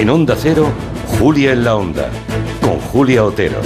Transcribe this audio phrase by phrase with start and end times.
[0.00, 0.72] En Onda Cero,
[1.18, 2.08] Julia en la Onda,
[2.62, 3.60] con Julia Otero.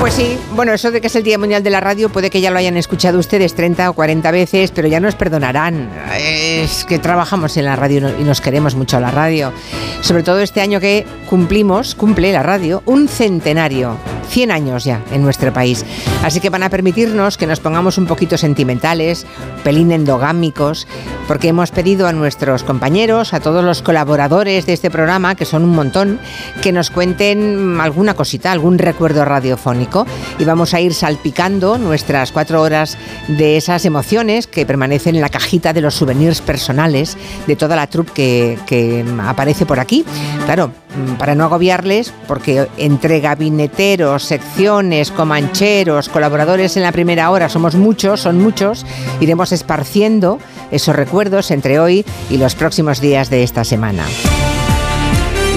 [0.00, 2.40] Pues sí, bueno, eso de que es el Día Mundial de la Radio puede que
[2.40, 5.90] ya lo hayan escuchado ustedes 30 o 40 veces, pero ya nos perdonarán.
[6.18, 9.52] Es que trabajamos en la radio y nos queremos mucho la radio.
[10.00, 13.98] Sobre todo este año que cumplimos, cumple la radio, un centenario.
[14.28, 15.84] 100 años ya en nuestro país.
[16.22, 19.26] Así que van a permitirnos que nos pongamos un poquito sentimentales,
[19.62, 20.86] pelín endogámicos,
[21.26, 25.64] porque hemos pedido a nuestros compañeros, a todos los colaboradores de este programa, que son
[25.64, 26.20] un montón,
[26.62, 30.06] que nos cuenten alguna cosita, algún recuerdo radiofónico.
[30.38, 32.98] Y vamos a ir salpicando nuestras cuatro horas
[33.28, 37.86] de esas emociones que permanecen en la cajita de los souvenirs personales de toda la
[37.86, 40.04] troupe que, que aparece por aquí.
[40.44, 40.70] Claro,
[41.18, 48.20] para no agobiarles, porque entre gabineteros, secciones, comancheros, colaboradores en la primera hora, somos muchos,
[48.20, 48.86] son muchos,
[49.20, 50.38] iremos esparciendo
[50.74, 54.04] esos recuerdos entre hoy y los próximos días de esta semana.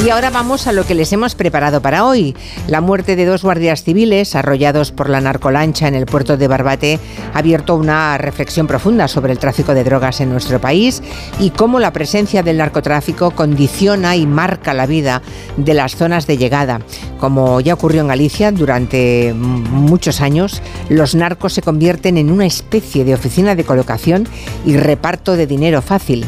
[0.07, 2.33] Y ahora vamos a lo que les hemos preparado para hoy.
[2.69, 6.97] La muerte de dos guardias civiles arrollados por la narcolancha en el puerto de Barbate
[7.33, 11.03] ha abierto una reflexión profunda sobre el tráfico de drogas en nuestro país
[11.41, 15.21] y cómo la presencia del narcotráfico condiciona y marca la vida
[15.57, 16.79] de las zonas de llegada.
[17.19, 23.03] Como ya ocurrió en Galicia durante muchos años, los narcos se convierten en una especie
[23.03, 24.25] de oficina de colocación
[24.65, 26.25] y reparto de dinero fácil.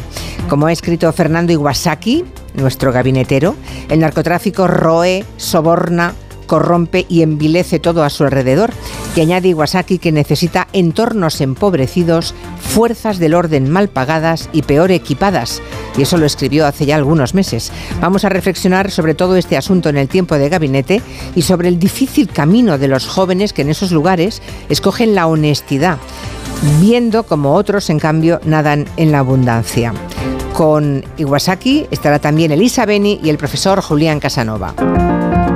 [0.50, 3.54] Como ha escrito Fernando Iwasaki, nuestro gabinetero,
[3.88, 6.14] el narcotráfico roe, soborna,
[6.50, 8.72] corrompe y envilece todo a su alrededor.
[9.14, 15.62] Y añade Iwasaki que necesita entornos empobrecidos, fuerzas del orden mal pagadas y peor equipadas.
[15.96, 17.70] Y eso lo escribió hace ya algunos meses.
[18.00, 21.02] Vamos a reflexionar sobre todo este asunto en el tiempo de gabinete
[21.36, 25.98] y sobre el difícil camino de los jóvenes que en esos lugares escogen la honestidad,
[26.80, 29.94] viendo como otros, en cambio, nadan en la abundancia.
[30.60, 34.74] Con Iwasaki estará también Elisa Beni y el profesor Julián Casanova.